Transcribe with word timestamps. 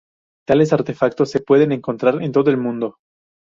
Tales 0.47 0.73
artefactos 0.73 1.29
se 1.29 1.41
pueden 1.41 1.71
encontrar 1.71 2.23
en 2.23 2.31
todo 2.31 2.49
el 2.49 2.57
mundo. 2.57 2.97